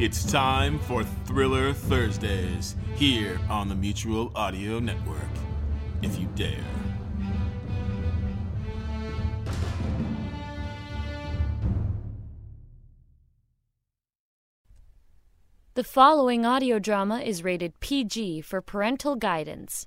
It's 0.00 0.24
time 0.24 0.78
for 0.78 1.04
Thriller 1.26 1.74
Thursdays 1.74 2.74
here 2.94 3.38
on 3.50 3.68
the 3.68 3.74
Mutual 3.74 4.32
Audio 4.34 4.78
Network. 4.78 5.28
If 6.00 6.18
you 6.18 6.26
dare. 6.34 6.64
The 15.74 15.84
following 15.84 16.46
audio 16.46 16.78
drama 16.78 17.18
is 17.18 17.44
rated 17.44 17.78
PG 17.80 18.40
for 18.40 18.62
parental 18.62 19.16
guidance. 19.16 19.86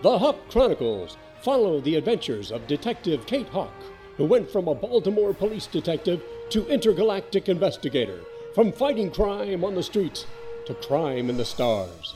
The 0.00 0.18
Hawk 0.18 0.48
Chronicles 0.48 1.18
follow 1.42 1.80
the 1.80 1.96
adventures 1.96 2.50
of 2.50 2.66
Detective 2.66 3.26
Kate 3.26 3.48
Hawk, 3.48 3.74
who 4.16 4.24
went 4.24 4.50
from 4.50 4.68
a 4.68 4.74
Baltimore 4.74 5.34
police 5.34 5.66
detective 5.66 6.22
to 6.50 6.66
intergalactic 6.68 7.48
investigator, 7.48 8.20
from 8.54 8.72
fighting 8.72 9.10
crime 9.10 9.64
on 9.64 9.74
the 9.74 9.82
streets 9.82 10.26
to 10.66 10.74
crime 10.74 11.30
in 11.30 11.36
the 11.36 11.44
stars. 11.44 12.14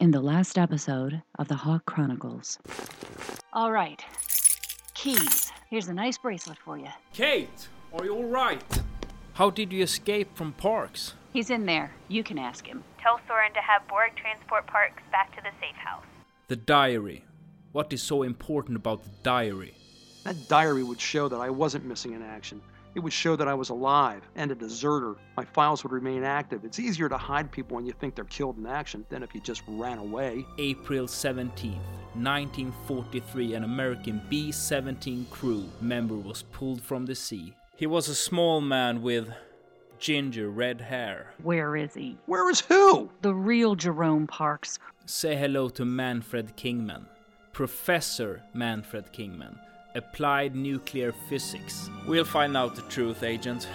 in 0.00 0.12
the 0.12 0.20
last 0.20 0.56
episode 0.56 1.20
of 1.38 1.46
the 1.48 1.54
Hawk 1.54 1.84
Chronicles. 1.84 2.58
All 3.52 3.70
right. 3.70 4.02
Keys. 4.94 5.52
Here's 5.68 5.88
a 5.88 5.94
nice 5.94 6.16
bracelet 6.16 6.56
for 6.64 6.78
you. 6.78 6.88
Kate, 7.12 7.68
are 7.92 8.04
you 8.04 8.14
alright? 8.16 8.64
How 9.34 9.50
did 9.50 9.72
you 9.72 9.82
escape 9.82 10.34
from 10.34 10.52
Parks? 10.54 11.12
He's 11.34 11.50
in 11.50 11.66
there. 11.66 11.92
You 12.08 12.24
can 12.24 12.38
ask 12.38 12.66
him. 12.66 12.82
Tell 12.98 13.20
Soren 13.28 13.52
to 13.52 13.60
have 13.60 13.86
Borg 13.88 14.12
transport 14.16 14.66
Parks 14.66 15.02
back 15.12 15.36
to 15.36 15.42
the 15.42 15.50
safe 15.60 15.76
house. 15.76 16.04
The 16.50 16.56
diary. 16.56 17.24
What 17.70 17.92
is 17.92 18.02
so 18.02 18.24
important 18.24 18.74
about 18.76 19.04
the 19.04 19.10
diary? 19.22 19.72
That 20.24 20.48
diary 20.48 20.82
would 20.82 21.00
show 21.00 21.28
that 21.28 21.40
I 21.40 21.48
wasn't 21.48 21.84
missing 21.84 22.12
in 22.12 22.22
action. 22.22 22.60
It 22.96 22.98
would 22.98 23.12
show 23.12 23.36
that 23.36 23.46
I 23.46 23.54
was 23.54 23.68
alive 23.68 24.28
and 24.34 24.50
a 24.50 24.56
deserter. 24.56 25.14
My 25.36 25.44
files 25.44 25.84
would 25.84 25.92
remain 25.92 26.24
active. 26.24 26.64
It's 26.64 26.80
easier 26.80 27.08
to 27.08 27.16
hide 27.16 27.52
people 27.52 27.76
when 27.76 27.86
you 27.86 27.92
think 27.92 28.16
they're 28.16 28.24
killed 28.24 28.58
in 28.58 28.66
action 28.66 29.06
than 29.10 29.22
if 29.22 29.32
you 29.32 29.40
just 29.40 29.62
ran 29.68 29.98
away. 29.98 30.44
April 30.58 31.06
17th, 31.06 31.78
1943, 32.14 33.54
an 33.54 33.62
American 33.62 34.20
B 34.28 34.50
17 34.50 35.28
crew 35.30 35.68
member 35.80 36.16
was 36.16 36.42
pulled 36.42 36.82
from 36.82 37.06
the 37.06 37.14
sea. 37.14 37.54
He 37.76 37.86
was 37.86 38.08
a 38.08 38.14
small 38.16 38.60
man 38.60 39.02
with 39.02 39.28
ginger 40.00 40.48
red 40.50 40.80
hair. 40.80 41.32
Where 41.42 41.76
is 41.76 41.94
he? 41.94 42.16
Where 42.26 42.48
is 42.50 42.60
who? 42.60 43.10
The 43.22 43.34
real 43.34 43.74
Jerome 43.76 44.26
Parks. 44.26 44.78
Say 45.06 45.36
hello 45.36 45.68
to 45.70 45.84
Manfred 45.84 46.56
Kingman. 46.56 47.06
Professor 47.52 48.42
Manfred 48.54 49.12
Kingman. 49.12 49.58
Applied 49.94 50.54
nuclear 50.56 51.12
physics. 51.28 51.90
We'll 52.06 52.24
find 52.24 52.56
out 52.56 52.76
the 52.76 52.82
truth, 52.82 53.22
Agent. 53.22 53.68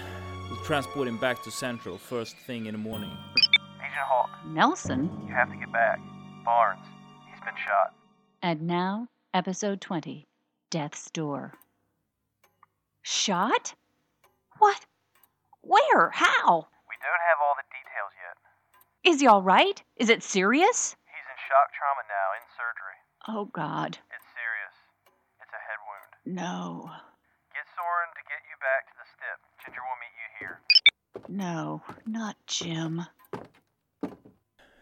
We'll 0.50 0.64
transport 0.64 1.08
him 1.08 1.18
back 1.18 1.42
to 1.44 1.50
Central 1.50 1.98
first 1.98 2.36
thing 2.46 2.66
in 2.66 2.72
the 2.72 2.78
morning. 2.78 3.10
Agent 3.78 3.94
Hawk, 3.96 4.30
Nelson? 4.46 5.10
you 5.28 5.34
have 5.34 5.50
to 5.50 5.56
get 5.56 5.72
back. 5.72 6.00
Barnes, 6.44 6.80
he's 7.30 7.40
been 7.40 7.54
shot. 7.64 7.94
And 8.42 8.62
now, 8.62 9.08
episode 9.34 9.80
20 9.80 10.26
Death's 10.70 11.10
Door. 11.10 11.52
Shot? 13.02 13.74
What? 14.58 14.86
Where? 15.66 16.10
How? 16.14 16.68
We 16.86 16.96
don't 17.02 17.24
have 17.26 17.38
all 17.42 17.58
the 17.58 17.66
details 17.74 18.14
yet. 18.22 18.36
Is 19.02 19.20
he 19.20 19.26
all 19.26 19.42
right? 19.42 19.82
Is 19.96 20.08
it 20.08 20.22
serious? 20.22 20.94
He's 21.10 21.26
in 21.26 21.38
shock 21.50 21.74
trauma 21.74 22.06
now, 22.06 22.28
in 22.38 22.44
surgery. 22.54 22.98
Oh, 23.26 23.44
God. 23.50 23.98
It's 24.14 24.30
serious. 24.30 24.76
It's 25.42 25.50
a 25.50 25.62
head 25.66 25.80
wound. 25.82 26.38
No. 26.38 26.90
Get 27.52 27.66
Soren 27.74 28.10
to 28.14 28.22
get 28.30 28.42
you 28.46 28.56
back 28.62 28.86
to 28.86 28.94
the 28.94 29.06
stip. 29.10 29.38
Ginger 29.64 29.82
will 29.82 29.98
meet 29.98 30.14
you 30.22 30.28
here. 30.38 30.60
No, 31.28 31.82
not 32.06 32.36
Jim. 32.46 33.06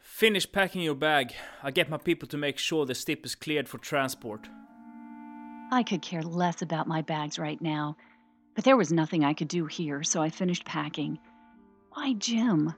Finish 0.03 0.51
packing 0.53 0.83
your 0.83 0.95
bag. 0.95 1.33
I'll 1.63 1.73
get 1.73 1.89
my 1.89 1.97
people 1.97 2.29
to 2.29 2.37
make 2.37 2.59
sure 2.59 2.85
the 2.85 2.95
stip 2.95 3.25
is 3.25 3.35
cleared 3.35 3.69
for 3.69 3.79
transport. 3.79 4.49
I 5.73 5.83
could 5.83 6.03
care 6.03 6.23
less 6.23 6.61
about 6.63 6.87
my 6.87 7.01
bags 7.03 7.39
right 7.39 7.61
now, 7.61 7.97
but 8.55 8.65
there 8.65 8.77
was 8.77 8.93
nothing 8.93 9.25
I 9.25 9.35
could 9.35 9.49
do 9.49 9.67
here, 9.67 10.03
so 10.03 10.23
I 10.23 10.31
finished 10.31 10.65
packing. 10.65 11.19
Why 11.93 12.15
Jim? 12.15 12.73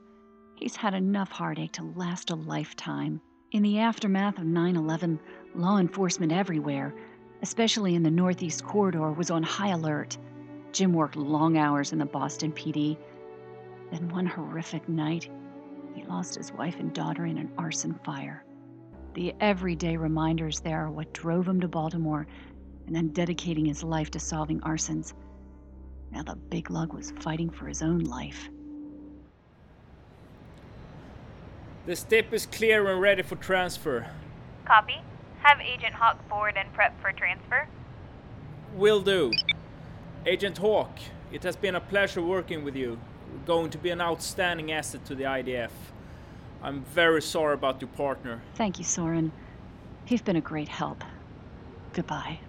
He's 0.55 0.75
had 0.75 0.93
enough 0.93 1.31
heartache 1.31 1.73
to 1.73 1.83
last 1.83 2.31
a 2.31 2.35
lifetime. 2.35 3.21
In 3.51 3.61
the 3.61 3.79
aftermath 3.79 4.39
of 4.39 4.45
9 4.45 4.75
11, 4.75 5.19
law 5.55 5.77
enforcement 5.77 6.31
everywhere, 6.31 6.95
especially 7.41 7.95
in 7.95 8.03
the 8.03 8.11
Northeast 8.11 8.63
Corridor, 8.63 9.11
was 9.11 9.29
on 9.29 9.43
high 9.43 9.69
alert. 9.69 10.17
Jim 10.71 10.93
worked 10.93 11.15
long 11.15 11.57
hours 11.57 11.93
in 11.93 11.99
the 11.99 12.05
Boston 12.05 12.51
PD. 12.51 12.97
Then 13.91 14.09
one 14.09 14.25
horrific 14.25 14.89
night, 14.89 15.29
he 15.93 16.03
lost 16.03 16.35
his 16.35 16.51
wife 16.51 16.79
and 16.79 16.93
daughter 16.93 17.25
in 17.25 17.37
an 17.37 17.51
arson 17.57 17.93
fire. 18.03 18.43
The 19.13 19.33
everyday 19.39 19.95
reminders 19.97 20.59
there 20.59 20.85
are 20.85 20.91
what 20.91 21.13
drove 21.13 21.47
him 21.47 21.61
to 21.61 21.67
Baltimore 21.67 22.27
and 22.85 22.95
then 22.95 23.09
dedicating 23.09 23.65
his 23.65 23.83
life 23.83 24.11
to 24.11 24.19
solving 24.19 24.59
arsons. 24.61 25.13
Now 26.11 26.23
the 26.23 26.35
big 26.35 26.69
lug 26.69 26.93
was 26.93 27.11
fighting 27.19 27.49
for 27.49 27.67
his 27.67 27.81
own 27.81 27.99
life. 27.99 28.49
The 31.85 31.95
step 31.95 32.33
is 32.33 32.45
clear 32.45 32.87
and 32.89 32.99
ready 32.99 33.23
for 33.23 33.35
transfer. 33.37 34.07
Copy. 34.65 34.97
Have 35.39 35.61
Agent 35.61 35.93
Hawk 35.93 36.27
board 36.27 36.55
and 36.57 36.71
prep 36.73 36.99
for 37.01 37.13
transfer. 37.13 37.67
Will 38.75 39.01
do. 39.01 39.31
Agent 40.25 40.57
Hawk, 40.57 40.99
it 41.31 41.43
has 41.43 41.55
been 41.55 41.75
a 41.75 41.79
pleasure 41.79 42.21
working 42.21 42.65
with 42.65 42.75
you. 42.75 42.99
You're 43.31 43.45
going 43.45 43.69
to 43.69 43.77
be 43.77 43.89
an 43.91 44.01
outstanding 44.01 44.71
asset 44.73 45.05
to 45.05 45.15
the 45.15 45.23
IDF. 45.23 45.71
I'm 46.61 46.83
very 46.83 47.21
sorry 47.21 47.53
about 47.53 47.81
your 47.81 47.89
partner. 47.89 48.41
Thank 48.55 48.79
you, 48.79 48.83
Soren. 48.83 49.31
You've 50.07 50.25
been 50.25 50.35
a 50.35 50.41
great 50.41 50.67
help. 50.67 51.03
Goodbye. 51.93 52.39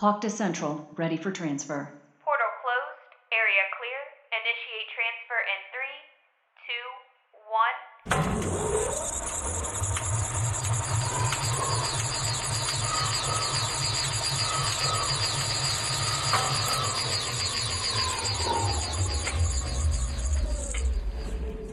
Hawk 0.00 0.22
to 0.22 0.30
Central, 0.30 0.88
ready 0.96 1.18
for 1.18 1.30
transfer. 1.30 1.92
Portal 2.24 2.46
closed. 2.62 3.12
Area 3.36 3.68
clear. 3.76 4.00
Initiate 4.32 4.88
transfer 4.96 5.44
in 5.44 5.60
three, 5.76 6.00
two, 6.64 6.86
one. 7.52 7.76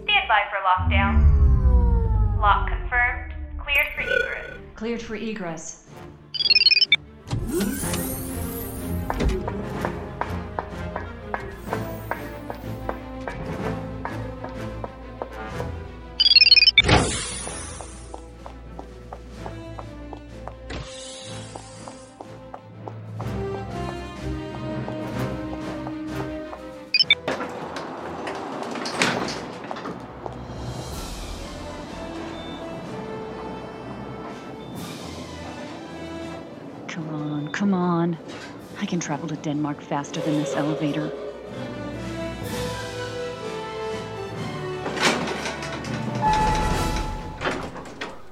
Stand 0.04 0.28
by 0.28 0.44
for 0.52 0.60
lockdown. 0.68 1.16
Lock 2.42 2.68
confirmed. 2.68 3.32
Cleared 3.58 3.88
for 3.96 4.02
egress. 4.02 4.60
Cleared 4.76 5.02
for 5.02 5.16
egress. 5.16 5.87
Come 37.68 37.74
on. 37.74 38.18
I 38.80 38.86
can 38.86 38.98
travel 38.98 39.28
to 39.28 39.36
Denmark 39.36 39.82
faster 39.82 40.22
than 40.22 40.36
this 40.36 40.56
elevator. 40.56 41.12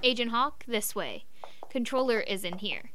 Agent 0.03 0.31
Hawk, 0.31 0.63
this 0.65 0.95
way. 0.95 1.25
Controller 1.69 2.21
is 2.21 2.45
in 2.45 2.59
here. 2.59 2.91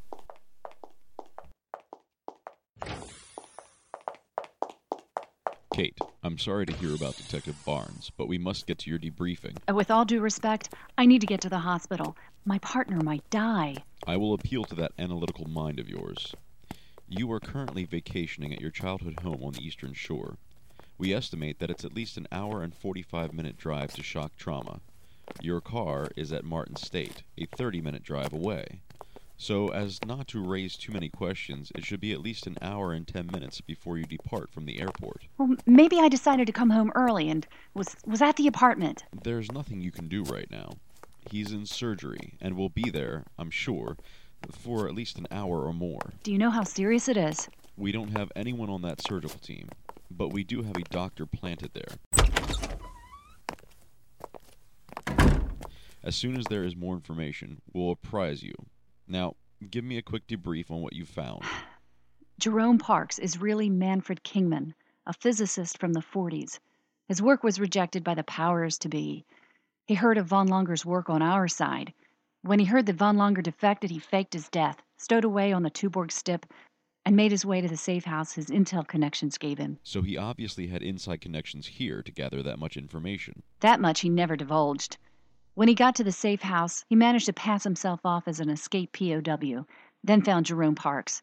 Kate, 5.74 5.98
I'm 6.30 6.38
sorry 6.38 6.64
to 6.64 6.72
hear 6.72 6.94
about 6.94 7.16
Detective 7.16 7.56
Barnes, 7.64 8.12
but 8.16 8.28
we 8.28 8.38
must 8.38 8.68
get 8.68 8.78
to 8.78 8.90
your 8.90 9.00
debriefing. 9.00 9.56
Uh, 9.68 9.74
With 9.74 9.90
all 9.90 10.04
due 10.04 10.20
respect, 10.20 10.72
I 10.96 11.04
need 11.04 11.20
to 11.22 11.26
get 11.26 11.40
to 11.40 11.48
the 11.48 11.58
hospital. 11.58 12.16
My 12.44 12.58
partner 12.60 13.00
might 13.02 13.28
die. 13.30 13.78
I 14.06 14.16
will 14.16 14.32
appeal 14.32 14.62
to 14.66 14.76
that 14.76 14.92
analytical 14.96 15.48
mind 15.48 15.80
of 15.80 15.88
yours. 15.88 16.32
You 17.08 17.32
are 17.32 17.40
currently 17.40 17.84
vacationing 17.84 18.52
at 18.54 18.60
your 18.60 18.70
childhood 18.70 19.18
home 19.24 19.42
on 19.42 19.54
the 19.54 19.66
Eastern 19.66 19.92
Shore. 19.92 20.36
We 20.98 21.12
estimate 21.12 21.58
that 21.58 21.68
it's 21.68 21.84
at 21.84 21.96
least 21.96 22.16
an 22.16 22.28
hour 22.30 22.62
and 22.62 22.72
45 22.72 23.32
minute 23.32 23.56
drive 23.56 23.92
to 23.94 24.02
shock 24.04 24.36
trauma. 24.36 24.78
Your 25.42 25.60
car 25.60 26.10
is 26.14 26.32
at 26.32 26.44
Martin 26.44 26.76
State, 26.76 27.24
a 27.38 27.46
30 27.46 27.80
minute 27.80 28.04
drive 28.04 28.32
away. 28.32 28.82
So, 29.40 29.68
as 29.68 30.04
not 30.04 30.28
to 30.28 30.46
raise 30.46 30.76
too 30.76 30.92
many 30.92 31.08
questions, 31.08 31.72
it 31.74 31.82
should 31.82 31.98
be 31.98 32.12
at 32.12 32.20
least 32.20 32.46
an 32.46 32.58
hour 32.60 32.92
and 32.92 33.08
10 33.08 33.30
minutes 33.32 33.62
before 33.62 33.96
you 33.96 34.04
depart 34.04 34.50
from 34.50 34.66
the 34.66 34.78
airport. 34.78 35.22
Well, 35.38 35.56
maybe 35.64 35.98
I 35.98 36.10
decided 36.10 36.46
to 36.48 36.52
come 36.52 36.68
home 36.68 36.92
early 36.94 37.30
and 37.30 37.46
was 37.72 37.96
was 38.04 38.20
at 38.20 38.36
the 38.36 38.46
apartment. 38.46 39.06
There's 39.24 39.50
nothing 39.50 39.80
you 39.80 39.92
can 39.92 40.08
do 40.08 40.24
right 40.24 40.50
now. 40.50 40.72
He's 41.30 41.52
in 41.52 41.64
surgery 41.64 42.34
and 42.38 42.54
will 42.54 42.68
be 42.68 42.90
there, 42.90 43.24
I'm 43.38 43.50
sure, 43.50 43.96
for 44.52 44.86
at 44.86 44.94
least 44.94 45.16
an 45.16 45.26
hour 45.30 45.62
or 45.64 45.72
more. 45.72 46.12
Do 46.22 46.32
you 46.32 46.38
know 46.38 46.50
how 46.50 46.64
serious 46.64 47.08
it 47.08 47.16
is? 47.16 47.48
We 47.78 47.92
don't 47.92 48.18
have 48.18 48.30
anyone 48.36 48.68
on 48.68 48.82
that 48.82 49.00
surgical 49.00 49.40
team, 49.40 49.70
but 50.10 50.34
we 50.34 50.44
do 50.44 50.64
have 50.64 50.76
a 50.76 50.82
doctor 50.82 51.24
planted 51.24 51.70
there. 51.72 51.96
As 56.04 56.14
soon 56.14 56.36
as 56.36 56.44
there 56.50 56.64
is 56.64 56.76
more 56.76 56.92
information, 56.92 57.62
we'll 57.72 57.92
apprise 57.92 58.42
you. 58.42 58.52
Now, 59.10 59.34
give 59.68 59.82
me 59.82 59.98
a 59.98 60.02
quick 60.02 60.28
debrief 60.28 60.70
on 60.70 60.82
what 60.82 60.92
you 60.92 61.04
found. 61.04 61.42
Jerome 62.38 62.78
Parks 62.78 63.18
is 63.18 63.40
really 63.40 63.68
Manfred 63.68 64.22
Kingman, 64.22 64.72
a 65.04 65.12
physicist 65.12 65.78
from 65.78 65.92
the 65.92 66.00
40s. 66.00 66.60
His 67.08 67.20
work 67.20 67.42
was 67.42 67.58
rejected 67.58 68.04
by 68.04 68.14
the 68.14 68.22
powers 68.22 68.78
to 68.78 68.88
be. 68.88 69.24
He 69.88 69.94
heard 69.94 70.16
of 70.16 70.26
von 70.26 70.46
Longer's 70.46 70.86
work 70.86 71.10
on 71.10 71.22
our 71.22 71.48
side. 71.48 71.92
When 72.42 72.60
he 72.60 72.66
heard 72.66 72.86
that 72.86 72.94
von 72.94 73.16
Longer 73.16 73.42
defected, 73.42 73.90
he 73.90 73.98
faked 73.98 74.32
his 74.32 74.48
death, 74.48 74.80
stowed 74.96 75.24
away 75.24 75.52
on 75.52 75.64
the 75.64 75.70
Tuborg 75.70 76.12
Stip, 76.12 76.46
and 77.04 77.16
made 77.16 77.32
his 77.32 77.44
way 77.44 77.60
to 77.60 77.68
the 77.68 77.76
safe 77.76 78.04
house 78.04 78.34
his 78.34 78.46
intel 78.46 78.86
connections 78.86 79.38
gave 79.38 79.58
him. 79.58 79.80
So 79.82 80.02
he 80.02 80.16
obviously 80.16 80.68
had 80.68 80.84
inside 80.84 81.20
connections 81.20 81.66
here 81.66 82.04
to 82.04 82.12
gather 82.12 82.44
that 82.44 82.60
much 82.60 82.76
information. 82.76 83.42
That 83.58 83.80
much 83.80 84.00
he 84.00 84.08
never 84.08 84.36
divulged. 84.36 84.98
When 85.54 85.68
he 85.68 85.74
got 85.74 85.96
to 85.96 86.04
the 86.04 86.12
safe 86.12 86.42
house, 86.42 86.84
he 86.88 86.94
managed 86.94 87.26
to 87.26 87.32
pass 87.32 87.64
himself 87.64 88.00
off 88.04 88.28
as 88.28 88.40
an 88.40 88.48
escaped 88.48 88.98
POW, 88.98 89.66
then 90.02 90.22
found 90.22 90.46
Jerome 90.46 90.76
Parks. 90.76 91.20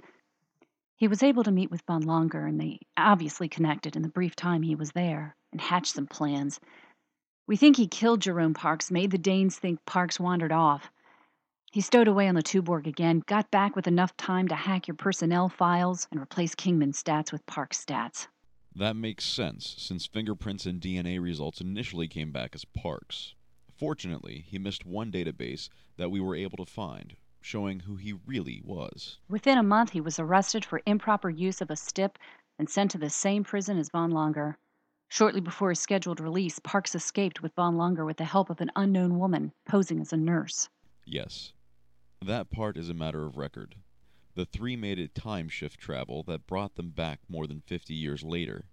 He 0.98 1.08
was 1.08 1.24
able 1.24 1.44
to 1.44 1.52
meet 1.52 1.72
with 1.72 1.84
von 1.88 2.02
Longer, 2.02 2.46
and 2.46 2.60
they 2.60 2.80
obviously 2.98 3.48
connected 3.48 3.96
in 3.96 4.02
the 4.02 4.10
brief 4.10 4.36
time 4.36 4.64
he 4.64 4.76
was 4.76 4.92
there 4.92 5.36
and 5.52 5.62
hatched 5.62 5.94
some 5.94 6.08
plans. 6.08 6.60
We 7.48 7.56
think 7.56 7.78
he 7.78 7.88
killed 7.88 8.22
Jerome 8.22 8.54
Parks, 8.54 8.92
made 8.92 9.12
the 9.12 9.18
Danes 9.18 9.58
think 9.58 9.86
Parks 9.86 10.20
wandered 10.20 10.52
off. 10.52 10.92
He 11.72 11.80
stowed 11.80 12.08
away 12.08 12.28
on 12.28 12.36
the 12.36 12.44
Tuborg 12.44 12.86
again, 12.86 13.24
got 13.26 13.50
back 13.50 13.76
with 13.76 13.88
enough 13.88 14.18
time 14.18 14.50
to 14.50 14.56
hack 14.56 14.88
your 14.88 14.96
personnel 14.96 15.48
files 15.48 16.08
and 16.12 16.20
replace 16.20 16.56
Kingman's 16.56 17.02
stats 17.02 17.32
with 17.32 17.46
Parks 17.46 17.84
stats. 17.86 18.28
That 18.76 18.96
makes 18.96 19.24
sense, 19.24 19.76
since 19.78 20.06
fingerprints 20.06 20.66
and 20.66 20.82
DNA 20.82 21.22
results 21.22 21.62
initially 21.62 22.08
came 22.08 22.32
back 22.32 22.54
as 22.54 22.66
Parks. 22.66 23.36
Fortunately, 23.78 24.44
he 24.48 24.58
missed 24.58 24.86
one 24.86 25.12
database 25.12 25.70
that 25.98 26.10
we 26.10 26.20
were 26.20 26.36
able 26.36 26.58
to 26.58 26.72
find, 26.72 27.16
showing 27.42 27.82
who 27.82 27.96
he 27.96 28.14
really 28.26 28.60
was. 28.64 29.20
Within 29.30 29.60
a 29.60 29.64
month, 29.64 29.92
he 29.92 30.02
was 30.02 30.18
arrested 30.18 30.66
for 30.66 30.82
improper 30.88 31.30
use 31.30 31.62
of 31.62 31.70
a 31.70 31.76
stip 31.76 32.18
and 32.58 32.68
sent 32.68 32.90
to 32.92 32.98
the 32.98 33.12
same 33.12 33.44
prison 33.44 33.78
as 33.78 33.90
von 33.90 34.10
Longer. 34.10 34.58
Shortly 35.10 35.42
before 35.42 35.70
his 35.70 35.80
scheduled 35.80 36.20
release, 36.20 36.60
Parks 36.60 36.96
escaped 36.96 37.42
with 37.42 37.54
von 37.54 37.78
Longer 37.78 38.04
with 38.04 38.18
the 38.18 38.26
help 38.26 38.50
of 38.50 38.62
an 38.62 38.72
unknown 38.76 39.20
woman 39.20 39.54
posing 39.66 40.02
as 40.02 40.12
a 40.12 40.18
nurse. 40.18 40.70
Yes. 41.06 41.54
That 42.26 42.50
part 42.50 42.78
is 42.78 42.90
a 42.90 42.96
matter 42.96 43.26
of 43.26 43.38
record. 43.38 43.76
The 44.34 44.46
three 44.46 44.76
made 44.76 44.98
a 44.98 45.08
time 45.08 45.50
shift 45.50 45.80
travel 45.80 46.24
that 46.24 46.48
brought 46.48 46.76
them 46.76 46.90
back 46.90 47.20
more 47.30 47.46
than 47.46 47.62
50 47.62 47.94
years 47.94 48.24
later. 48.24 48.66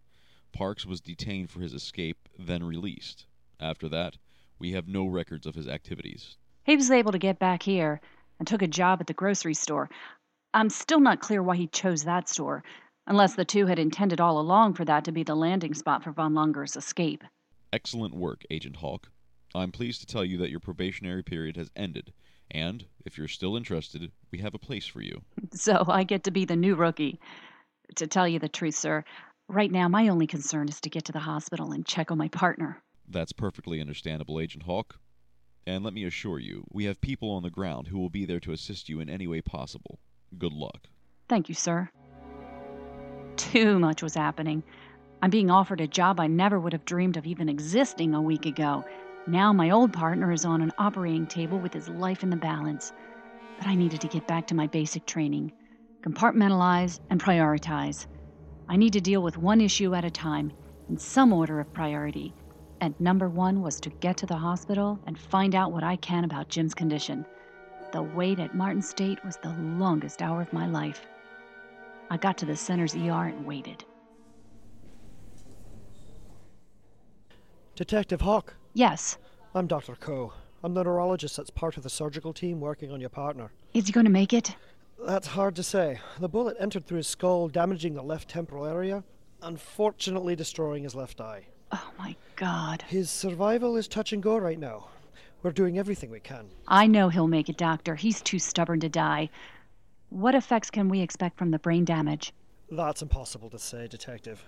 Parks 0.53 0.87
was 0.87 1.01
detained 1.01 1.51
for 1.51 1.61
his 1.61 1.75
escape, 1.75 2.29
then 2.39 2.65
released. 2.65 3.27
After 3.61 3.89
that, 3.91 4.17
we 4.65 4.73
have 4.73 4.89
no 4.89 5.05
records 5.05 5.45
of 5.45 5.55
his 5.55 5.69
activities. 5.69 6.39
He 6.65 6.75
was 6.75 6.91
able 6.91 7.13
to 7.13 7.19
get 7.19 7.39
back 7.39 7.63
here 7.63 8.01
and 8.39 8.49
took 8.49 8.63
a 8.63 8.67
job 8.67 8.99
at 8.99 9.07
the 9.07 9.13
grocery 9.13 9.53
store. 9.53 9.91
I'm 10.55 10.71
still 10.71 11.01
not 11.01 11.21
clear 11.21 11.43
why 11.43 11.57
he 11.57 11.67
chose 11.67 12.05
that 12.05 12.31
store, 12.31 12.65
unless 13.07 13.35
the 13.35 13.45
two 13.45 13.67
had 13.67 13.79
intended 13.79 14.23
all 14.23 14.41
along 14.41 14.73
for 14.73 14.87
that 14.87 15.05
to 15.05 15.13
be 15.13 15.23
the 15.23 15.35
landing 15.35 15.75
spot 15.75 16.03
for 16.03 16.13
von 16.13 16.33
Longer's 16.33 16.77
escape. 16.77 17.23
Excellent 17.75 18.15
work, 18.15 18.41
Agent 18.51 18.77
Hawk. 18.77 19.11
I'm 19.55 19.71
pleased 19.71 20.01
to 20.01 20.07
tell 20.07 20.25
you 20.25 20.39
that 20.39 20.51
your 20.51 20.61
probationary 20.61 21.23
period 21.23 21.59
has 21.59 21.71
ended, 21.77 22.15
and 22.51 22.87
if 23.05 23.19
you're 23.19 23.29
still 23.29 23.57
interested, 23.57 24.13
we 24.33 24.39
have 24.39 24.55
a 24.55 24.59
place 24.59 24.87
for 24.87 25.03
you. 25.03 25.21
So 25.53 25.85
I 25.89 26.05
get 26.05 26.25
to 26.25 26.31
be 26.31 26.47
the 26.47 26.57
new 26.57 26.75
rookie. 26.75 27.21
To 27.97 28.07
tell 28.07 28.27
you 28.27 28.39
the 28.39 28.49
truth, 28.49 28.77
sir, 28.77 29.05
right 29.47 29.71
now 29.71 29.89
my 29.89 30.09
only 30.09 30.27
concern 30.27 30.71
is 30.71 30.81
to 30.81 30.89
get 30.89 31.05
to 31.05 31.13
the 31.13 31.19
hospital 31.19 31.73
and 31.73 31.85
check 31.85 32.11
on 32.11 32.17
my 32.17 32.29
partner. 32.29 32.83
That's 33.09 33.33
perfectly 33.33 33.81
understandable, 33.81 34.41
Agent 34.41 34.65
Hawk. 34.65 34.99
And 35.67 35.83
let 35.83 35.95
me 35.95 36.05
assure 36.05 36.39
you, 36.39 36.65
we 36.71 36.85
have 36.85 37.01
people 37.01 37.31
on 37.31 37.43
the 37.43 37.51
ground 37.51 37.89
who 37.89 37.99
will 37.99 38.11
be 38.11 38.25
there 38.25 38.41
to 38.41 38.53
assist 38.53 38.89
you 38.89 39.01
in 39.01 39.09
any 39.09 39.27
way 39.27 39.41
possible. 39.41 39.99
Good 40.37 40.53
luck. 40.53 40.89
Thank 41.29 41.49
you, 41.49 41.55
sir. 41.55 41.89
Too 43.37 43.79
much 43.79 44.03
was 44.03 44.15
happening. 44.15 44.63
I'm 45.23 45.31
being 45.31 45.51
offered 45.51 45.81
a 45.81 45.87
job 45.87 46.21
I 46.21 46.27
never 46.27 46.61
would 46.61 46.73
have 46.73 46.85
dreamed 46.85 47.17
of 47.17 47.27
even 47.27 47.49
existing 47.49 48.15
a 48.15 48.21
week 48.21 48.45
ago. 48.47 48.85
Now 49.27 49.53
my 49.53 49.71
old 49.71 49.93
partner 49.93 50.33
is 50.33 50.45
on 50.45 50.61
an 50.61 50.73
operating 50.77 51.27
table 51.27 51.59
with 51.59 51.73
his 51.73 51.89
life 51.89 52.23
in 52.23 52.31
the 52.31 52.37
balance. 52.37 52.93
But 53.59 53.67
I 53.67 53.75
needed 53.75 54.01
to 54.03 54.09
get 54.09 54.27
back 54.27 54.47
to 54.49 54.55
my 54.55 54.67
basic 54.67 55.07
training 55.07 55.53
compartmentalize 56.05 57.01
and 57.09 57.23
prioritize. 57.23 58.07
I 58.69 58.77
need 58.77 58.93
to 58.93 59.01
deal 59.01 59.23
with 59.23 59.39
one 59.39 59.63
issue 59.63 59.95
at 59.95 60.05
a 60.05 60.11
time, 60.11 60.53
in 60.91 60.99
some 60.99 61.33
order 61.33 61.61
of 61.61 61.73
priority. 61.73 62.35
And 62.85 63.01
number 63.01 63.31
one 63.31 63.63
was 63.63 63.81
to 63.81 63.89
get 63.89 64.19
to 64.19 64.27
the 64.27 64.37
hospital 64.37 64.99
and 65.07 65.19
find 65.19 65.55
out 65.55 65.73
what 65.73 65.83
I 65.83 65.97
can 65.97 66.23
about 66.25 66.51
Jim's 66.51 66.75
condition. 66.75 67.25
The 67.93 68.03
wait 68.03 68.39
at 68.39 68.55
Martin 68.55 68.83
State 68.83 69.25
was 69.25 69.39
the 69.39 69.55
longest 69.59 70.21
hour 70.21 70.43
of 70.43 70.53
my 70.53 70.67
life. 70.67 71.01
I 72.11 72.19
got 72.19 72.37
to 72.37 72.45
the 72.45 72.55
center's 72.55 72.95
ER 72.95 73.29
and 73.29 73.47
waited. 73.47 73.87
Detective 77.75 78.21
Hawk. 78.21 78.53
Yes. 78.75 79.17
I'm 79.55 79.67
Dr. 79.67 79.95
Coe. 79.95 80.35
I'm 80.63 80.75
the 80.75 80.85
neurologist 80.85 81.39
that's 81.39 81.49
part 81.49 81.79
of 81.79 81.85
the 81.85 81.89
surgical 81.89 82.35
team 82.35 82.61
working 82.61 82.93
on 82.93 83.01
your 83.01 83.09
partner. 83.09 83.51
Is 83.73 83.87
he 83.87 83.93
going 83.93 84.05
to 84.05 84.13
make 84.13 84.35
it? 84.35 84.57
That's 85.03 85.29
hard 85.29 85.57
to 85.57 85.63
say. 85.63 86.01
The 86.21 86.29
bullet 86.29 86.59
entered 86.61 86.85
through 86.85 86.99
his 86.99 87.09
skull, 87.09 87.49
damaging 87.49 87.95
the 87.95 88.03
left 88.03 88.29
temporal 88.29 88.67
area, 88.67 89.05
unfortunately 89.41 90.37
destroying 90.37 90.83
his 90.83 90.95
left 90.95 91.23
eye. 91.23 91.47
Oh 91.73 91.91
my 91.99 92.15
god. 92.37 92.83
His 92.83 93.11
survival 93.11 93.77
is 93.77 93.89
touch 93.89 94.13
and 94.13 94.23
go 94.23 94.37
right 94.37 94.59
now. 94.59 94.89
We're 95.43 95.53
doing 95.53 95.79
everything 95.79 96.11
we 96.11 96.21
can. 96.21 96.47
I 96.67 96.87
know 96.87 97.09
he'll 97.09 97.29
make 97.29 97.49
it, 97.49 97.57
Doctor. 97.57 97.95
He's 97.95 98.23
too 98.23 98.39
stubborn 98.39 98.81
to 98.81 98.89
die. 98.89 99.29
What 100.09 100.35
effects 100.35 100.71
can 100.71 100.89
we 100.89 101.01
expect 101.01 101.37
from 101.37 101.51
the 101.51 101.59
brain 101.59 101.85
damage? 101.85 102.33
That's 102.71 103.03
impossible 103.03 103.51
to 103.51 103.59
say, 103.59 103.87
Detective. 103.87 104.43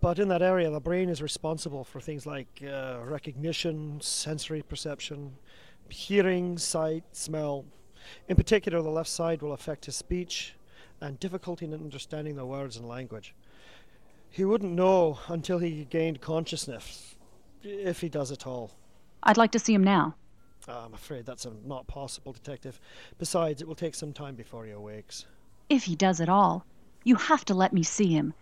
But 0.00 0.18
in 0.18 0.28
that 0.28 0.42
area, 0.42 0.70
the 0.70 0.80
brain 0.80 1.08
is 1.08 1.20
responsible 1.20 1.84
for 1.84 2.00
things 2.00 2.24
like 2.24 2.62
uh, 2.62 2.98
recognition, 3.04 4.00
sensory 4.00 4.62
perception, 4.62 5.36
hearing, 5.88 6.56
sight, 6.56 7.04
smell. 7.12 7.64
In 8.28 8.36
particular, 8.36 8.80
the 8.80 8.90
left 8.90 9.10
side 9.10 9.42
will 9.42 9.52
affect 9.52 9.84
his 9.86 9.96
speech 9.96 10.54
and 11.00 11.18
difficulty 11.20 11.66
in 11.66 11.74
understanding 11.74 12.36
the 12.36 12.46
words 12.46 12.76
and 12.76 12.88
language. 12.88 13.34
He 14.30 14.44
wouldn't 14.44 14.72
know 14.72 15.18
until 15.26 15.58
he 15.58 15.84
gained 15.84 16.20
consciousness, 16.20 17.16
if 17.62 18.00
he 18.00 18.08
does 18.08 18.30
at 18.30 18.46
all. 18.46 18.70
I'd 19.24 19.36
like 19.36 19.50
to 19.52 19.58
see 19.58 19.74
him 19.74 19.82
now. 19.82 20.14
Uh, 20.68 20.82
I'm 20.84 20.94
afraid 20.94 21.26
that's 21.26 21.46
not 21.66 21.88
possible, 21.88 22.32
Detective. 22.32 22.80
Besides, 23.18 23.60
it 23.60 23.66
will 23.66 23.74
take 23.74 23.94
some 23.94 24.12
time 24.12 24.36
before 24.36 24.64
he 24.64 24.70
awakes. 24.70 25.26
If 25.68 25.84
he 25.84 25.96
does 25.96 26.20
at 26.20 26.28
all, 26.28 26.64
you 27.02 27.16
have 27.16 27.44
to 27.46 27.54
let 27.54 27.72
me 27.72 27.82
see 27.82 28.12
him. 28.12 28.32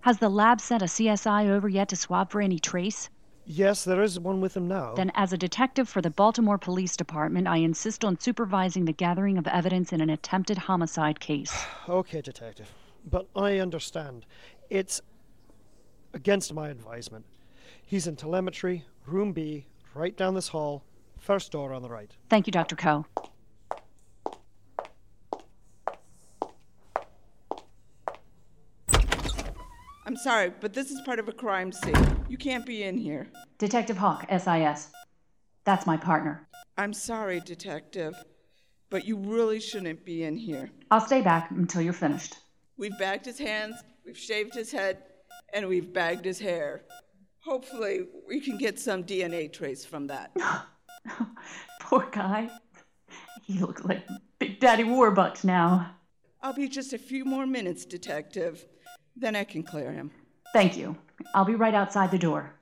Has 0.00 0.18
the 0.18 0.28
lab 0.28 0.60
sent 0.60 0.82
a 0.82 0.86
CSI 0.86 1.48
over 1.48 1.68
yet 1.68 1.88
to 1.88 1.96
swab 1.96 2.30
for 2.30 2.42
any 2.42 2.58
trace? 2.58 3.08
Yes, 3.46 3.84
there 3.84 4.02
is 4.02 4.20
one 4.20 4.42
with 4.42 4.54
him 4.54 4.68
now. 4.68 4.94
Then, 4.94 5.10
as 5.14 5.32
a 5.32 5.38
detective 5.38 5.88
for 5.88 6.02
the 6.02 6.10
Baltimore 6.10 6.58
Police 6.58 6.96
Department, 6.96 7.48
I 7.48 7.56
insist 7.56 8.04
on 8.04 8.20
supervising 8.20 8.84
the 8.84 8.92
gathering 8.92 9.38
of 9.38 9.46
evidence 9.46 9.92
in 9.92 10.02
an 10.02 10.10
attempted 10.10 10.58
homicide 10.58 11.20
case. 11.20 11.64
okay, 11.88 12.20
Detective. 12.20 12.70
But 13.10 13.26
I 13.34 13.58
understand. 13.58 14.26
It's 14.68 15.00
against 16.14 16.52
my 16.52 16.68
advisement. 16.68 17.24
He's 17.84 18.06
in 18.06 18.16
telemetry, 18.16 18.84
room 19.06 19.32
B, 19.32 19.66
right 19.94 20.16
down 20.16 20.34
this 20.34 20.48
hall, 20.48 20.84
first 21.18 21.52
door 21.52 21.72
on 21.72 21.82
the 21.82 21.88
right. 21.88 22.10
Thank 22.28 22.46
you, 22.46 22.50
Dr. 22.50 22.76
Coe. 22.76 23.06
I'm 30.06 30.16
sorry, 30.16 30.52
but 30.60 30.72
this 30.72 30.90
is 30.90 31.00
part 31.02 31.18
of 31.18 31.28
a 31.28 31.32
crime 31.32 31.70
scene. 31.70 32.24
You 32.28 32.38
can't 32.38 32.64
be 32.64 32.82
in 32.82 32.96
here. 32.96 33.26
Detective 33.58 33.98
Hawk, 33.98 34.26
SIS. 34.30 34.88
That's 35.64 35.86
my 35.86 35.98
partner. 35.98 36.48
I'm 36.78 36.94
sorry, 36.94 37.40
Detective, 37.40 38.14
but 38.88 39.04
you 39.04 39.16
really 39.16 39.60
shouldn't 39.60 40.06
be 40.06 40.24
in 40.24 40.36
here. 40.36 40.70
I'll 40.90 41.00
stay 41.00 41.20
back 41.20 41.50
until 41.50 41.82
you're 41.82 41.92
finished. 41.92 42.36
We've 42.78 42.96
bagged 42.98 43.26
his 43.26 43.38
hands, 43.38 43.76
we've 44.06 44.16
shaved 44.16 44.54
his 44.54 44.72
head, 44.72 45.02
and 45.58 45.68
we've 45.68 45.92
bagged 45.92 46.24
his 46.24 46.38
hair. 46.38 46.82
Hopefully, 47.40 48.06
we 48.28 48.40
can 48.40 48.56
get 48.56 48.78
some 48.78 49.02
DNA 49.02 49.52
trace 49.52 49.84
from 49.84 50.06
that. 50.06 50.30
Poor 51.80 52.08
guy. 52.12 52.48
He 53.42 53.58
looks 53.58 53.82
like 53.84 54.06
Big 54.38 54.60
Daddy 54.60 54.84
Warbucks 54.84 55.42
now. 55.42 55.96
I'll 56.42 56.52
be 56.52 56.68
just 56.68 56.92
a 56.92 56.98
few 56.98 57.24
more 57.24 57.44
minutes, 57.44 57.84
Detective. 57.84 58.64
Then 59.16 59.34
I 59.34 59.42
can 59.42 59.64
clear 59.64 59.90
him. 59.90 60.12
Thank 60.52 60.76
you. 60.76 60.96
I'll 61.34 61.44
be 61.44 61.56
right 61.56 61.74
outside 61.74 62.12
the 62.12 62.18
door. 62.18 62.54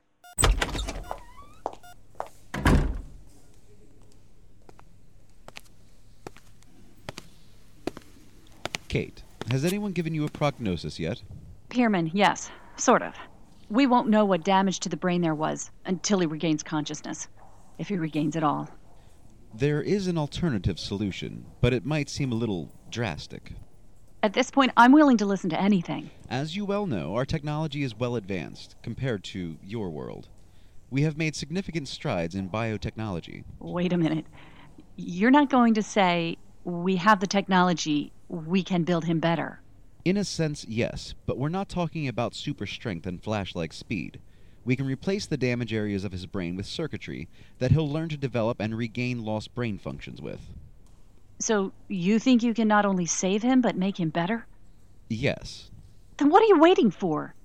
Kate, 8.87 9.21
has 9.51 9.63
anyone 9.63 9.91
given 9.91 10.15
you 10.15 10.25
a 10.25 10.29
prognosis 10.29 10.99
yet? 10.99 11.21
Pierman, 11.69 12.09
yes, 12.13 12.49
sort 12.79 13.01
of. 13.01 13.15
We 13.69 13.85
won't 13.85 14.09
know 14.09 14.25
what 14.25 14.43
damage 14.43 14.79
to 14.81 14.89
the 14.89 14.97
brain 14.97 15.21
there 15.21 15.35
was 15.35 15.71
until 15.85 16.19
he 16.19 16.25
regains 16.25 16.63
consciousness. 16.63 17.27
If 17.77 17.89
he 17.89 17.97
regains 17.97 18.35
it 18.35 18.43
all. 18.43 18.69
There 19.53 19.81
is 19.81 20.07
an 20.07 20.17
alternative 20.17 20.79
solution, 20.79 21.45
but 21.61 21.73
it 21.73 21.85
might 21.85 22.09
seem 22.09 22.31
a 22.31 22.35
little 22.35 22.71
drastic. 22.89 23.53
At 24.23 24.33
this 24.33 24.49
point, 24.51 24.71
I'm 24.75 24.91
willing 24.91 25.17
to 25.17 25.25
listen 25.25 25.49
to 25.51 25.61
anything. 25.61 26.09
As 26.29 26.55
you 26.55 26.65
well 26.65 26.85
know, 26.85 27.15
our 27.15 27.25
technology 27.25 27.83
is 27.83 27.95
well 27.95 28.15
advanced 28.15 28.75
compared 28.81 29.23
to 29.25 29.57
your 29.63 29.89
world. 29.89 30.29
We 30.89 31.03
have 31.03 31.17
made 31.17 31.35
significant 31.35 31.87
strides 31.87 32.35
in 32.35 32.49
biotechnology. 32.49 33.43
Wait 33.59 33.93
a 33.93 33.97
minute. 33.97 34.25
You're 34.95 35.31
not 35.31 35.49
going 35.49 35.73
to 35.75 35.83
say 35.83 36.37
we 36.63 36.95
have 36.97 37.19
the 37.19 37.27
technology, 37.27 38.11
we 38.27 38.63
can 38.63 38.83
build 38.83 39.05
him 39.05 39.19
better. 39.19 39.61
In 40.07 40.15
a 40.15 40.23
sense, 40.23 40.65
yes, 40.69 41.15
but 41.25 41.37
we're 41.37 41.49
not 41.49 41.67
talking 41.67 42.07
about 42.07 42.33
super 42.33 42.65
strength 42.65 43.05
and 43.05 43.21
flash 43.21 43.55
like 43.55 43.73
speed. 43.73 44.21
We 44.63 44.77
can 44.77 44.85
replace 44.85 45.25
the 45.25 45.35
damage 45.35 45.73
areas 45.73 46.05
of 46.05 46.13
his 46.13 46.25
brain 46.25 46.55
with 46.55 46.65
circuitry 46.65 47.27
that 47.59 47.71
he'll 47.71 47.91
learn 47.91 48.07
to 48.07 48.15
develop 48.15 48.61
and 48.61 48.77
regain 48.77 49.25
lost 49.25 49.53
brain 49.53 49.77
functions 49.77 50.21
with. 50.21 50.39
So, 51.39 51.73
you 51.89 52.19
think 52.19 52.41
you 52.41 52.53
can 52.53 52.69
not 52.69 52.85
only 52.85 53.05
save 53.05 53.43
him, 53.43 53.59
but 53.59 53.75
make 53.75 53.99
him 53.99 54.07
better? 54.07 54.47
Yes. 55.09 55.71
Then 56.15 56.29
what 56.29 56.41
are 56.41 56.47
you 56.47 56.57
waiting 56.57 56.89
for? 56.89 57.35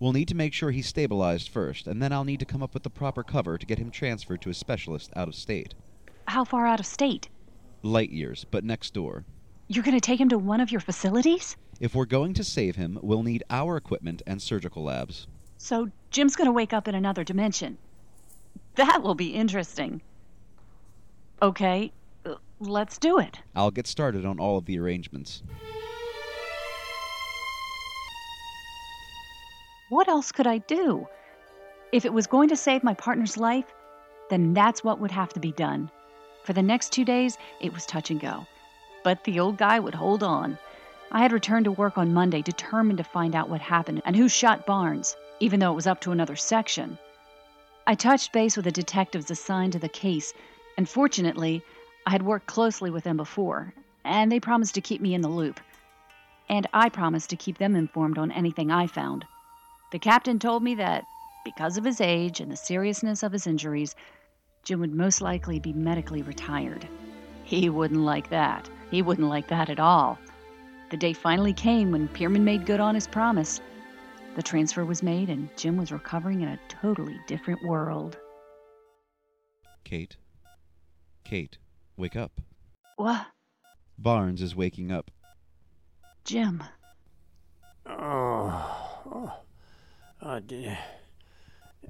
We'll 0.00 0.12
need 0.12 0.26
to 0.26 0.34
make 0.34 0.52
sure 0.52 0.72
he's 0.72 0.88
stabilized 0.88 1.48
first, 1.48 1.86
and 1.86 2.02
then 2.02 2.12
I'll 2.12 2.24
need 2.24 2.40
to 2.40 2.44
come 2.44 2.64
up 2.64 2.74
with 2.74 2.82
the 2.82 2.90
proper 2.90 3.22
cover 3.22 3.56
to 3.56 3.64
get 3.64 3.78
him 3.78 3.92
transferred 3.92 4.42
to 4.42 4.50
a 4.50 4.54
specialist 4.54 5.12
out 5.14 5.28
of 5.28 5.36
state. 5.36 5.74
How 6.26 6.42
far 6.42 6.66
out 6.66 6.80
of 6.80 6.86
state? 6.86 7.28
Light 7.84 8.10
years, 8.10 8.44
but 8.50 8.64
next 8.64 8.92
door. 8.92 9.24
You're 9.70 9.84
going 9.84 9.96
to 9.96 10.00
take 10.00 10.18
him 10.18 10.30
to 10.30 10.38
one 10.38 10.62
of 10.62 10.72
your 10.72 10.80
facilities? 10.80 11.54
If 11.78 11.94
we're 11.94 12.06
going 12.06 12.32
to 12.34 12.44
save 12.44 12.76
him, 12.76 12.98
we'll 13.02 13.22
need 13.22 13.44
our 13.50 13.76
equipment 13.76 14.22
and 14.26 14.40
surgical 14.40 14.84
labs. 14.84 15.26
So, 15.58 15.90
Jim's 16.10 16.36
going 16.36 16.46
to 16.46 16.52
wake 16.52 16.72
up 16.72 16.88
in 16.88 16.94
another 16.94 17.22
dimension. 17.22 17.76
That 18.76 19.02
will 19.02 19.14
be 19.14 19.34
interesting. 19.34 20.00
Okay, 21.42 21.92
let's 22.60 22.96
do 22.96 23.18
it. 23.18 23.40
I'll 23.54 23.70
get 23.70 23.86
started 23.86 24.24
on 24.24 24.40
all 24.40 24.56
of 24.56 24.64
the 24.64 24.78
arrangements. 24.78 25.42
What 29.90 30.08
else 30.08 30.32
could 30.32 30.46
I 30.46 30.58
do? 30.58 31.06
If 31.92 32.06
it 32.06 32.12
was 32.14 32.26
going 32.26 32.48
to 32.48 32.56
save 32.56 32.82
my 32.82 32.94
partner's 32.94 33.36
life, 33.36 33.66
then 34.30 34.54
that's 34.54 34.82
what 34.82 34.98
would 34.98 35.10
have 35.10 35.32
to 35.34 35.40
be 35.40 35.52
done. 35.52 35.90
For 36.44 36.54
the 36.54 36.62
next 36.62 36.90
two 36.92 37.04
days, 37.04 37.36
it 37.60 37.74
was 37.74 37.84
touch 37.84 38.10
and 38.10 38.18
go. 38.18 38.46
But 39.02 39.24
the 39.24 39.40
old 39.40 39.56
guy 39.56 39.78
would 39.78 39.94
hold 39.94 40.22
on. 40.22 40.58
I 41.10 41.20
had 41.20 41.32
returned 41.32 41.64
to 41.64 41.72
work 41.72 41.96
on 41.96 42.12
Monday, 42.12 42.42
determined 42.42 42.98
to 42.98 43.04
find 43.04 43.34
out 43.34 43.48
what 43.48 43.60
happened 43.60 44.02
and 44.04 44.14
who 44.14 44.28
shot 44.28 44.66
Barnes, 44.66 45.16
even 45.40 45.60
though 45.60 45.72
it 45.72 45.76
was 45.76 45.86
up 45.86 46.00
to 46.02 46.12
another 46.12 46.36
section. 46.36 46.98
I 47.86 47.94
touched 47.94 48.32
base 48.32 48.56
with 48.56 48.66
the 48.66 48.72
detectives 48.72 49.30
assigned 49.30 49.72
to 49.72 49.78
the 49.78 49.88
case, 49.88 50.34
and 50.76 50.88
fortunately, 50.88 51.62
I 52.06 52.10
had 52.10 52.22
worked 52.22 52.46
closely 52.46 52.90
with 52.90 53.04
them 53.04 53.16
before, 53.16 53.72
and 54.04 54.30
they 54.30 54.40
promised 54.40 54.74
to 54.74 54.80
keep 54.80 55.00
me 55.00 55.14
in 55.14 55.22
the 55.22 55.28
loop. 55.28 55.60
And 56.48 56.66
I 56.74 56.88
promised 56.88 57.30
to 57.30 57.36
keep 57.36 57.58
them 57.58 57.76
informed 57.76 58.18
on 58.18 58.30
anything 58.32 58.70
I 58.70 58.86
found. 58.86 59.24
The 59.90 59.98
captain 59.98 60.38
told 60.38 60.62
me 60.62 60.74
that, 60.74 61.04
because 61.44 61.78
of 61.78 61.84
his 61.84 62.00
age 62.00 62.40
and 62.40 62.52
the 62.52 62.56
seriousness 62.56 63.22
of 63.22 63.32
his 63.32 63.46
injuries, 63.46 63.94
Jim 64.64 64.80
would 64.80 64.94
most 64.94 65.22
likely 65.22 65.58
be 65.58 65.72
medically 65.72 66.20
retired. 66.20 66.86
He 67.44 67.70
wouldn't 67.70 68.00
like 68.00 68.28
that. 68.28 68.68
He 68.90 69.02
wouldn't 69.02 69.28
like 69.28 69.48
that 69.48 69.68
at 69.70 69.80
all. 69.80 70.18
The 70.90 70.96
day 70.96 71.12
finally 71.12 71.52
came 71.52 71.92
when 71.92 72.08
Pierman 72.08 72.42
made 72.42 72.64
good 72.64 72.80
on 72.80 72.94
his 72.94 73.06
promise. 73.06 73.60
The 74.36 74.42
transfer 74.42 74.84
was 74.84 75.02
made, 75.02 75.28
and 75.28 75.48
Jim 75.56 75.76
was 75.76 75.92
recovering 75.92 76.40
in 76.40 76.48
a 76.48 76.60
totally 76.68 77.18
different 77.26 77.62
world. 77.62 78.16
Kate? 79.84 80.16
Kate, 81.24 81.58
wake 81.96 82.16
up. 82.16 82.40
What? 82.96 83.26
Barnes 83.98 84.40
is 84.40 84.56
waking 84.56 84.90
up. 84.90 85.10
Jim. 86.24 86.62
Oh. 87.86 89.02
oh. 89.10 89.32
oh 90.22 90.40
did, 90.40 90.76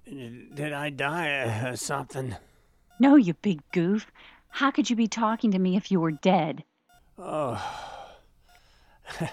did 0.05 0.73
I 0.73 0.91
die 0.91 1.69
or 1.69 1.77
something? 1.77 2.37
No, 2.99 3.17
you 3.17 3.35
big 3.35 3.61
goof. 3.73 4.11
How 4.49 4.71
could 4.71 4.91
you 4.91 4.97
be 4.97 5.07
talking 5.07 5.51
to 5.53 5.59
me 5.59 5.77
if 5.77 5.91
you 5.91 6.01
were 6.01 6.11
dead? 6.11 6.65
Oh. 7.19 7.61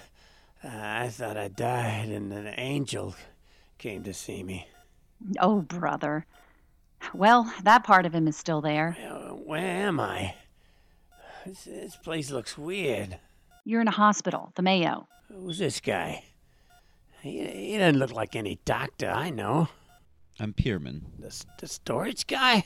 I 0.63 1.09
thought 1.09 1.37
I 1.37 1.47
died 1.47 2.09
and 2.09 2.33
an 2.33 2.53
angel 2.57 3.15
came 3.77 4.03
to 4.03 4.13
see 4.13 4.41
me. 4.41 4.67
Oh, 5.39 5.61
brother. 5.61 6.25
Well, 7.13 7.53
that 7.63 7.83
part 7.83 8.05
of 8.05 8.15
him 8.15 8.27
is 8.27 8.35
still 8.35 8.61
there. 8.61 8.93
Where 9.45 9.59
am 9.59 9.99
I? 9.99 10.33
This, 11.45 11.65
this 11.65 11.95
place 11.95 12.31
looks 12.31 12.57
weird. 12.57 13.19
You're 13.63 13.81
in 13.81 13.87
a 13.87 13.91
hospital, 13.91 14.51
the 14.55 14.63
Mayo. 14.63 15.07
Who's 15.31 15.59
this 15.59 15.79
guy? 15.79 16.23
He, 17.21 17.45
he 17.45 17.77
doesn't 17.77 17.99
look 17.99 18.11
like 18.11 18.35
any 18.35 18.59
doctor 18.65 19.09
I 19.09 19.29
know. 19.29 19.67
I'm 20.39 20.53
Pierman. 20.53 21.01
The, 21.19 21.45
the 21.59 21.67
storage 21.67 22.25
guy? 22.25 22.65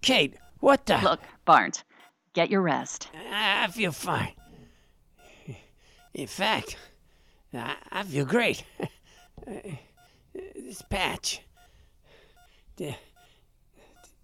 Kate, 0.00 0.36
what 0.60 0.86
the? 0.86 0.98
Look, 0.98 1.20
Barnes, 1.44 1.82
get 2.38 2.50
your 2.50 2.62
rest. 2.62 3.08
I, 3.32 3.64
I 3.64 3.66
feel 3.66 3.90
fine. 3.90 4.32
In 6.14 6.28
fact, 6.28 6.76
I, 7.52 7.74
I 7.90 8.04
feel 8.04 8.24
great. 8.24 8.62
this 10.32 10.82
patch. 10.88 11.40
Did, 12.76 12.94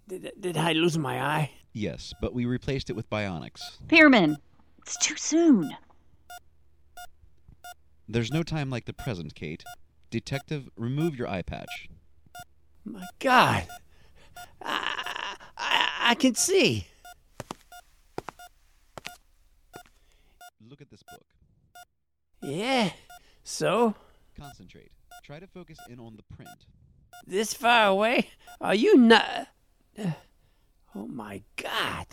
did, 0.07 0.31
did 0.39 0.55
I 0.55 0.71
lose 0.71 0.97
my 0.97 1.21
eye? 1.21 1.51
Yes, 1.73 2.13
but 2.21 2.33
we 2.33 2.45
replaced 2.45 2.89
it 2.89 2.95
with 2.95 3.09
bionics. 3.09 3.59
Pierman, 3.87 4.37
it's 4.77 4.95
too 4.95 5.17
soon. 5.17 5.75
There's 8.07 8.31
no 8.31 8.43
time 8.43 8.69
like 8.69 8.85
the 8.85 8.93
present, 8.93 9.35
Kate. 9.35 9.65
Detective, 10.09 10.69
remove 10.77 11.17
your 11.17 11.27
eye 11.27 11.41
patch. 11.41 11.89
My 12.85 13.05
God. 13.19 13.67
I, 14.61 15.35
I, 15.57 15.89
I 16.11 16.15
can 16.15 16.35
see. 16.35 16.87
Look 20.69 20.81
at 20.81 20.89
this 20.89 21.03
book. 21.03 21.23
Yeah. 22.45 22.91
So? 23.43 23.95
Concentrate. 24.37 24.91
Try 25.23 25.39
to 25.39 25.47
focus 25.47 25.79
in 25.89 25.99
on 25.99 26.15
the 26.15 26.35
print. 26.35 26.65
This 27.25 27.53
far 27.53 27.87
away? 27.87 28.29
Are 28.61 28.75
you 28.75 28.97
not? 28.97 29.47
Oh 30.97 31.07
my 31.07 31.43
God. 31.57 32.05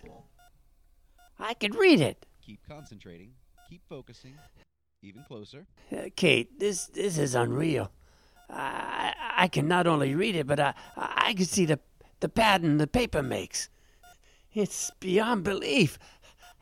I 1.39 1.55
can 1.55 1.71
read 1.75 2.01
it. 2.01 2.27
Keep 2.45 2.67
concentrating. 2.69 3.31
Keep 3.71 3.83
focusing. 3.89 4.35
Even 5.03 5.23
closer. 5.23 5.67
Uh, 5.93 6.09
Kate, 6.17 6.59
this 6.59 6.87
this 6.87 7.17
is 7.17 7.37
unreal. 7.37 7.93
I 8.51 9.15
I 9.37 9.47
can 9.47 9.69
not 9.69 9.87
only 9.87 10.17
read 10.17 10.35
it, 10.35 10.49
but 10.49 10.59
I 10.59 10.75
I 10.97 11.33
can 11.35 11.47
see 11.47 11.65
the 11.65 11.79
the 12.19 12.29
pattern 12.29 12.79
the 12.79 12.89
paper 12.89 13.23
makes. 13.23 13.69
It's 14.53 14.91
beyond 14.99 15.45
belief. 15.45 15.97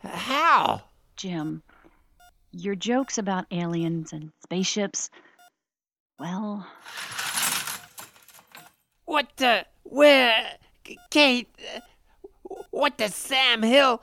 How? 0.02 0.82
Jim, 1.16 1.62
your 2.52 2.74
jokes 2.74 3.18
about 3.18 3.46
aliens 3.50 4.12
and 4.12 4.32
spaceships. 4.42 5.10
Well. 6.18 6.66
What 9.04 9.28
the? 9.36 9.66
Where? 9.84 10.58
Kate? 11.10 11.48
Uh, 11.74 11.80
what 12.70 12.98
the 12.98 13.08
Sam 13.08 13.62
Hill? 13.62 14.02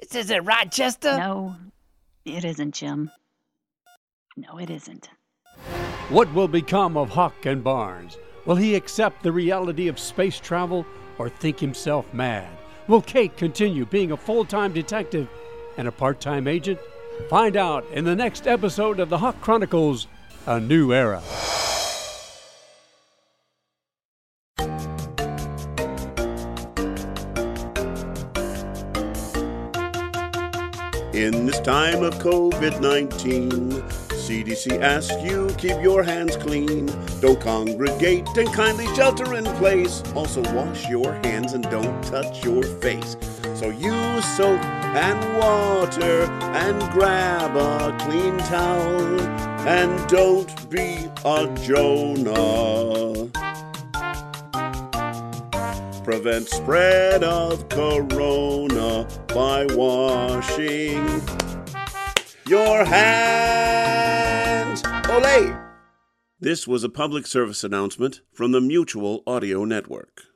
This 0.00 0.14
is 0.14 0.30
it 0.30 0.44
Rochester? 0.44 1.16
No, 1.16 1.56
it 2.24 2.44
isn't, 2.44 2.74
Jim. 2.74 3.10
No, 4.36 4.58
it 4.58 4.70
isn't. 4.70 5.10
What 6.08 6.32
will 6.34 6.48
become 6.48 6.96
of 6.96 7.10
Hawk 7.10 7.46
and 7.46 7.62
Barnes? 7.62 8.18
Will 8.44 8.56
he 8.56 8.74
accept 8.74 9.22
the 9.22 9.32
reality 9.32 9.88
of 9.88 9.98
space 9.98 10.40
travel 10.40 10.84
or 11.18 11.28
think 11.28 11.60
himself 11.60 12.12
mad? 12.12 12.48
Will 12.88 13.02
Kate 13.02 13.36
continue 13.36 13.86
being 13.86 14.12
a 14.12 14.16
full 14.16 14.44
time 14.44 14.72
detective 14.72 15.28
and 15.76 15.86
a 15.86 15.92
part 15.92 16.20
time 16.20 16.48
agent? 16.48 16.80
Find 17.28 17.56
out 17.56 17.86
in 17.92 18.04
the 18.04 18.14
next 18.14 18.46
episode 18.46 19.00
of 19.00 19.08
the 19.08 19.18
Hawk 19.18 19.40
Chronicles 19.40 20.06
a 20.46 20.60
new 20.60 20.92
era. 20.92 21.22
In 31.12 31.46
this 31.46 31.60
time 31.60 32.02
of 32.02 32.14
COVID 32.14 32.80
19, 32.80 33.50
CDC 34.22 34.80
asks 34.80 35.22
you 35.22 35.48
keep 35.58 35.80
your 35.82 36.02
hands 36.02 36.36
clean. 36.36 36.86
Don't 37.20 37.40
congregate 37.40 38.26
and 38.36 38.52
kindly 38.52 38.86
shelter 38.94 39.34
in 39.34 39.44
place. 39.56 40.02
Also, 40.14 40.42
wash 40.54 40.88
your 40.88 41.12
hands 41.24 41.52
and 41.52 41.64
don't 41.70 42.02
touch 42.04 42.44
your 42.44 42.62
face. 42.62 43.16
So 43.62 43.70
use 43.70 44.24
soap 44.36 44.60
and 44.60 45.38
water 45.38 46.24
and 46.24 46.82
grab 46.90 47.54
a 47.56 47.96
clean 48.04 48.36
towel. 48.38 49.20
And 49.68 50.08
don't 50.08 50.68
be 50.68 51.08
a 51.24 51.46
Jonah. 51.62 53.30
Prevent 56.02 56.48
spread 56.48 57.22
of 57.22 57.68
corona 57.68 59.06
by 59.28 59.66
washing 59.66 61.22
your 62.48 62.84
hands. 62.84 64.82
Olay! 64.82 65.56
This 66.40 66.66
was 66.66 66.82
a 66.82 66.88
public 66.88 67.28
service 67.28 67.62
announcement 67.62 68.22
from 68.32 68.50
the 68.50 68.60
Mutual 68.60 69.22
Audio 69.24 69.64
Network. 69.64 70.31